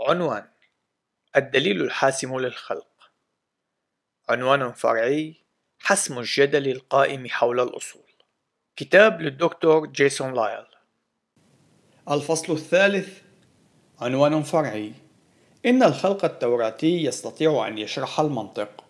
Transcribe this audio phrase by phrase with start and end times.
[0.00, 0.44] عنوان
[1.36, 3.10] الدليل الحاسم للخلق.
[4.28, 5.34] عنوان فرعي
[5.78, 8.02] حسم الجدل القائم حول الأصول.
[8.76, 10.64] كتاب للدكتور جيسون لايل.
[12.10, 13.18] الفصل الثالث
[14.00, 14.92] عنوان فرعي
[15.66, 18.84] إن الخلق التوراتي يستطيع أن يشرح المنطق.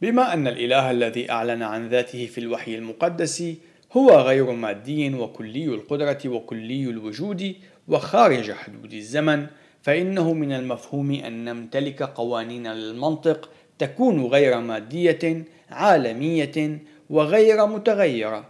[0.00, 3.44] بما أن الإله الذي أعلن عن ذاته في الوحي المقدس
[3.92, 7.56] هو غير مادي وكلي القدرة وكلي الوجود
[7.88, 9.46] وخارج حدود الزمن
[9.84, 16.78] فإنه من المفهوم أن نمتلك قوانين للمنطق تكون غير مادية عالمية
[17.10, 18.44] وغير متغيرة.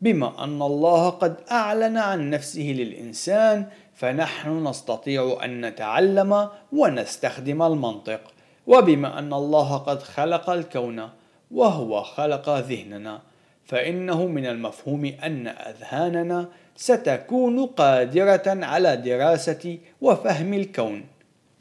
[0.00, 8.20] بما أن الله قد أعلن عن نفسه للإنسان فنحن نستطيع أن نتعلم ونستخدم المنطق.
[8.66, 11.08] وبما أن الله قد خلق الكون
[11.50, 13.20] وهو خلق ذهننا.
[13.68, 21.04] فإنه من المفهوم أن أذهاننا ستكون قادرة على دراسة وفهم الكون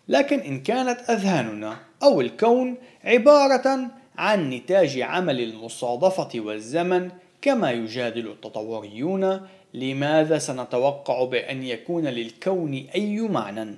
[0.08, 7.10] لكن إن كانت أذهاننا أو الكون عبارة عن نتاج عمل المصادفة والزمن
[7.42, 9.42] كما يجادل التطوريون
[9.74, 13.78] لماذا سنتوقع بأن يكون للكون أي معنى؟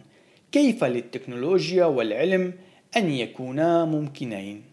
[0.51, 2.53] كيف للتكنولوجيا والعلم
[2.97, 4.63] أن يكونا ممكنين؟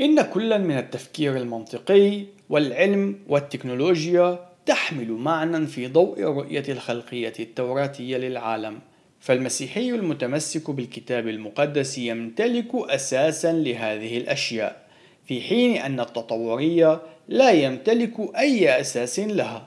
[0.00, 8.78] إن كلا من التفكير المنطقي والعلم والتكنولوجيا تحمل معنى في ضوء الرؤية الخلقية التوراتية للعالم
[9.20, 14.86] فالمسيحي المتمسك بالكتاب المقدس يمتلك أساسا لهذه الأشياء
[15.24, 19.66] في حين أن التطورية لا يمتلك أي أساس لها.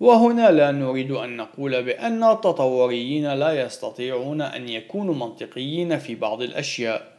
[0.00, 7.12] وهنا لا نريد أن نقول بأن التطوريين لا يستطيعون أن يكونوا منطقيين في بعض الأشياء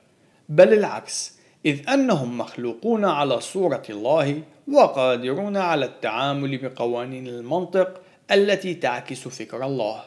[0.50, 9.28] بل العكس إذ أنهم مخلوقون على صورة الله وقادرون على التعامل بقوانين المنطق التي تعكس
[9.28, 10.04] فكر الله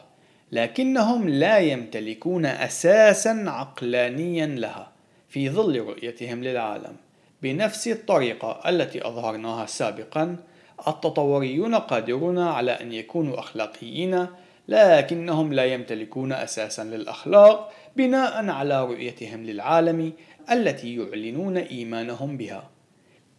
[0.51, 4.91] لكنهم لا يمتلكون أساسا عقلانيا لها
[5.29, 6.95] في ظل رؤيتهم للعالم.
[7.41, 10.37] بنفس الطريقة التي أظهرناها سابقا
[10.87, 14.27] التطوريون قادرون على أن يكونوا أخلاقيين
[14.67, 20.13] لكنهم لا يمتلكون أساسا للأخلاق بناء على رؤيتهم للعالم
[20.51, 22.69] التي يعلنون إيمانهم بها.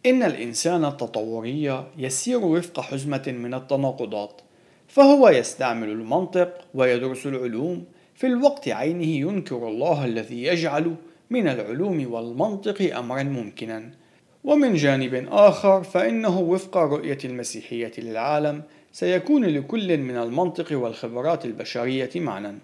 [0.05, 4.41] إن الإنسان التطوري يسير وفق حزمة من التناقضات
[4.87, 7.85] فهو يستعمل المنطق ويدرس العلوم.
[8.15, 10.95] في الوقت عينه ينكر الله الذي يجعل
[11.29, 13.91] من العلوم والمنطق أمرا ممكنا.
[14.43, 18.63] ومن جانب آخر فإنه وفق رؤية المسيحية للعالم
[18.99, 22.59] سيكون لكل من المنطق والخبرات البشرية معنى.